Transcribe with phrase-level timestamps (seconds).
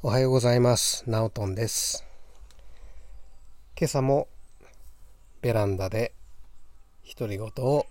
[0.00, 1.02] おはようございます。
[1.10, 2.06] ナオトンです。
[3.76, 4.28] 今朝も
[5.42, 6.12] ベランダで
[7.18, 7.84] 独り言を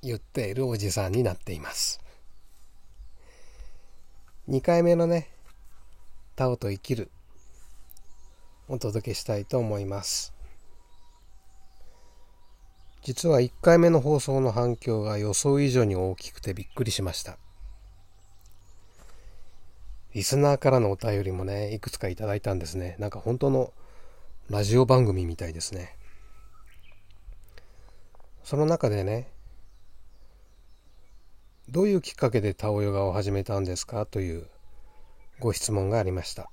[0.00, 1.98] 言っているおじさんになっています。
[4.48, 5.30] 2回目のね、
[6.36, 7.10] タオと生きる
[8.68, 10.32] お届けしたいと思います。
[13.02, 17.36] 実は1回目の放送の反響が予想以上に大きくてびっくりしました。
[20.14, 22.96] リスナーからのお便りもね、いくつかいただいたんですね。
[22.98, 23.72] なんか本当の
[24.50, 25.96] ラジオ番組みたいですね。
[28.42, 29.30] その中でね、
[31.68, 34.06] どういうきっかけでタオヨガを始めたんですか？
[34.06, 34.46] という
[35.38, 36.50] ご質問がありました。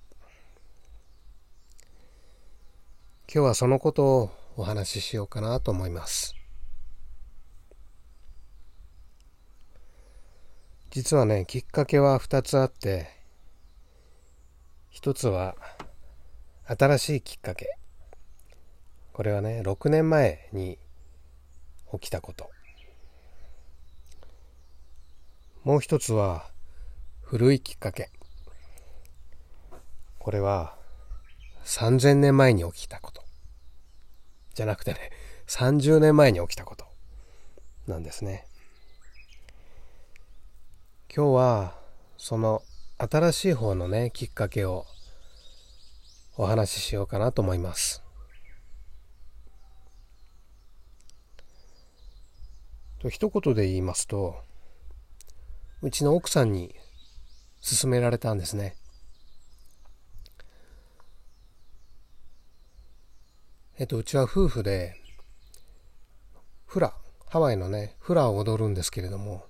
[3.34, 6.36] 今日はそのことをお話ししようかなと思います。
[10.92, 13.08] 実はね、きっかけは2つあって、
[14.96, 15.58] 一つは
[16.66, 17.78] 新しいきっかけ。
[19.12, 20.80] これはね6年前に
[21.92, 22.50] 起きたこと。
[25.66, 26.50] もう一つは
[27.22, 28.10] 古いきっかけ。
[30.18, 30.78] これは
[31.66, 33.22] 3000年前に起きたこと。
[34.54, 35.12] じゃなくてね
[35.48, 36.86] 30年前に起きたこと
[37.86, 38.48] なんですね。
[41.14, 41.76] 今日は
[42.18, 42.64] その
[42.98, 44.86] 新しい方のねきっかけを
[46.38, 48.02] お話ししようかなと思います。
[53.00, 54.36] と一言で言いますと
[55.82, 56.74] うちの奥さんに
[57.62, 58.78] 勧められたんですね。
[63.78, 64.96] えっとうちは夫婦で
[66.66, 66.94] フラ
[67.28, 69.46] ハワイのねフラを踊るんですけれども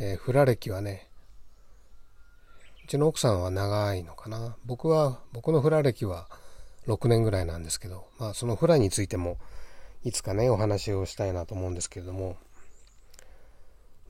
[0.00, 1.08] えー、フラ歴はね
[2.84, 4.56] うちの奥さんは長いのかな。
[4.64, 6.28] 僕は僕のフラ歴は
[6.86, 9.38] 6年ぐらいなんですけどまあそのフラについても
[10.04, 12.36] いつかねお話をしたいなと思うんですけれども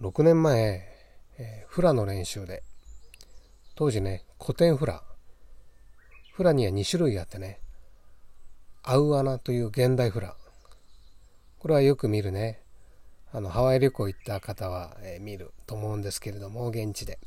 [0.00, 0.86] 6年前、
[1.38, 2.62] えー、フラの練習で
[3.74, 5.02] 当時ね古典フラ。
[6.34, 7.60] フラには2種類あってね
[8.84, 10.36] アウアナという現代フラ。
[11.58, 12.62] これはよく見るね
[13.32, 17.18] あのハワイ旅行行った方は、えー、見ると思うんですけれども現地で。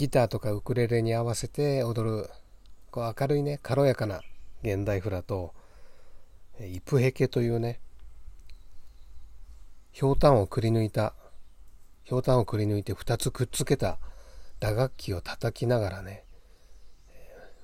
[0.00, 2.30] ギターとかウクレレに合わせて踊る
[2.90, 4.22] こう明るいね軽やかな
[4.62, 5.52] 現代フラと
[6.58, 7.80] イプヘケというね
[9.92, 11.12] ひょうたんをくり抜いた
[12.04, 13.98] ひょうたんをくり抜いて2つくっつけた
[14.58, 16.24] 打楽器を叩きながらね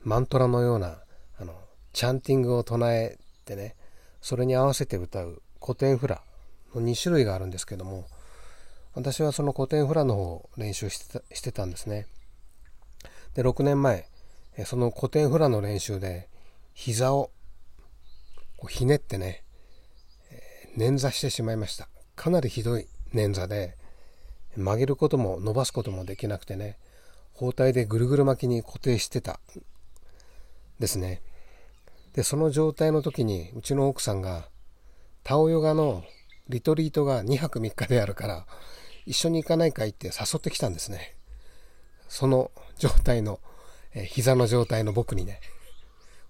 [0.04, 0.98] マントラのような
[1.38, 1.54] あの
[1.94, 3.76] チャンティングを唱えてね
[4.20, 6.20] それに合わせて歌う古典フラ。
[6.80, 8.06] 2種類があるんですけども
[8.94, 12.06] 私はその古典フラの方を練習してたしてたんですね。
[13.34, 14.08] で6年前
[14.64, 16.28] その古典フラの練習で
[16.72, 17.30] 膝を
[18.56, 19.44] こうひねってね
[20.78, 21.88] 捻挫してしまいました。
[22.14, 23.76] かなりひどい捻挫で
[24.56, 26.78] 曲げることも伸ばすこともできなくてね
[27.34, 29.40] 包帯でぐるぐる巻きに固定してた
[30.78, 31.20] ですね。
[32.14, 34.48] でその状態の時にうちの奥さんが
[35.22, 36.02] タオヨガの
[36.48, 38.46] リトリートが2泊3日であるから
[39.04, 41.14] 一緒に行かないかいって誘ってきたんですね。
[42.08, 43.40] その状態の、
[43.94, 45.40] えー、膝の状態の僕にね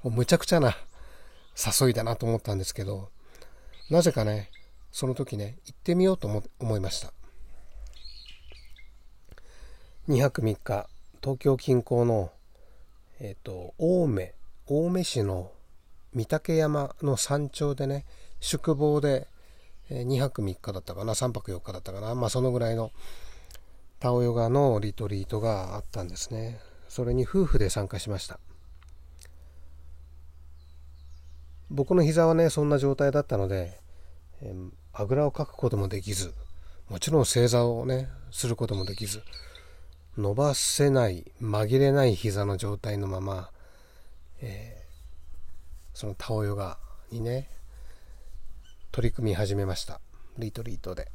[0.03, 0.77] もうむちゃくちゃな
[1.57, 3.11] 誘いだなと思ったんですけど
[3.91, 4.51] なぜかね
[4.93, 6.29] その時ね行ってみようと
[6.59, 7.13] 思いました。
[10.09, 10.89] 2泊3日
[11.21, 12.31] 東京近郊の
[13.19, 14.35] えっ、ー、と青梅
[14.69, 15.51] 青梅市の
[16.15, 18.07] 御嶽山の山頂でね
[18.41, 19.27] 宿坊で
[19.91, 22.15] 2泊3日だったかな3泊4日だったかな。
[22.15, 22.91] まあそのぐらいの
[24.01, 26.59] タオヨガのリトリートがあったんですね。
[26.89, 28.41] それに夫婦で参加しました。
[31.71, 33.81] 僕の膝はねそんな状態だったので、
[34.41, 34.55] え、
[34.93, 36.33] あぐらをかくこともできず
[36.89, 39.23] もちろん正座をねすることもできず
[40.17, 43.51] 伸ばせない紛れない膝の状態のまま、
[44.41, 46.79] えー、そのタオヨガ
[47.11, 47.51] にね
[48.97, 50.01] 取り組み始めました。
[50.39, 51.09] リトリートで。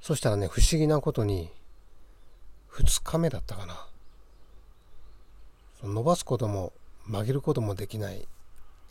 [0.00, 1.50] そしたらね不思議なことに
[2.72, 3.86] 2日目だったかな。
[5.84, 6.72] 伸ばすことも
[7.06, 8.26] 曲げることもできない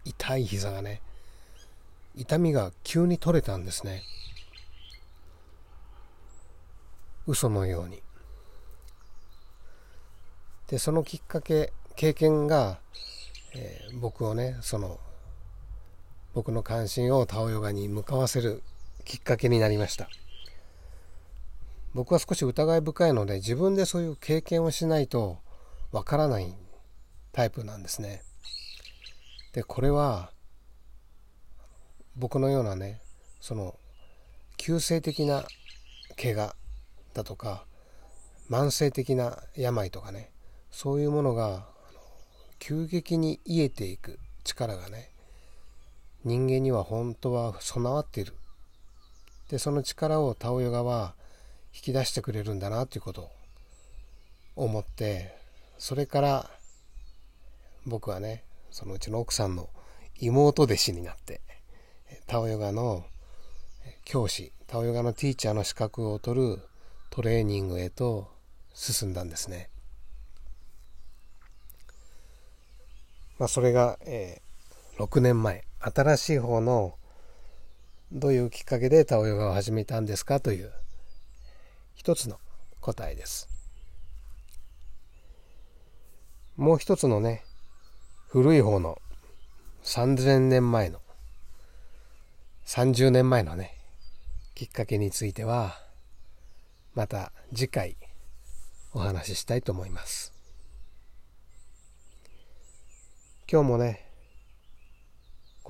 [0.06, 1.02] 痛い膝がね
[2.16, 4.04] 痛みが急に取れたんですね。
[7.26, 8.04] 嘘のように。
[10.68, 12.78] でそのきっかけ経験が、
[13.56, 15.00] えー、僕をねその
[16.34, 18.64] 僕の関心をタオヨガに向かわせる
[19.06, 20.10] きっかけになりました
[21.94, 25.40] 僕は少し疑い深いので自分でそういう経験をしないと
[25.92, 26.56] わからない
[27.34, 28.24] タイプなんですね。
[29.54, 30.32] でこれは
[32.16, 33.02] 僕のようなね
[33.42, 33.76] その
[34.56, 35.44] 急性的な
[36.22, 36.56] 怪我
[37.14, 37.66] だとか
[38.50, 40.32] 慢性的な病とかね
[40.72, 41.66] そういうものが
[42.60, 45.11] 急激に癒えていく力がね
[46.24, 48.34] 人間には本当は備わっている
[49.50, 51.14] でその力をタオヨガは
[51.74, 53.32] 引き出してくれるんだなということを
[54.56, 55.36] 思って
[55.78, 56.50] それから
[57.86, 59.70] 僕はねそのうちの奥さんの
[60.20, 61.42] 妹弟子になって
[62.28, 63.06] タオヨガの
[64.06, 66.60] 教師タオヨガのティーチャーの資格を取る
[67.10, 68.30] トレーニングへと
[68.74, 69.70] 進んだんですね。
[73.38, 76.96] まあ、それが、えー、6年前新しい方の
[78.12, 80.72] どういうきっかけでタオヨガを始めたんですかという
[81.96, 82.40] 一つの
[82.82, 83.50] 答えです。
[86.56, 87.44] もう一つのね、
[88.28, 89.02] 古い方の
[89.84, 91.00] 3000年前の、
[92.66, 93.76] 30年前のね、
[94.54, 95.80] きっかけについては、
[96.94, 97.98] また次回
[98.94, 100.34] お話ししたいと思います。
[103.52, 104.11] 今日もね、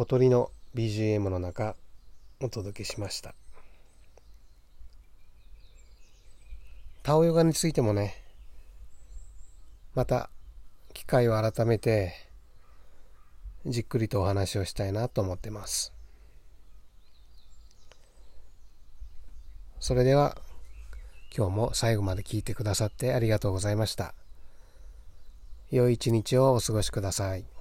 [0.02, 1.76] 小鳥の BGM の中、
[2.42, 3.36] お届けしました。
[7.04, 8.16] タオヨガについてもね、
[9.94, 10.32] また
[10.96, 12.14] 機会を改めて
[13.68, 15.94] じっくりとお話をしたいなと思ってます。
[19.80, 20.36] それでは
[21.38, 24.16] 今日も最後まで聞いてくださってありがとうございました。
[25.70, 27.61] 良い一日をお過ごしください。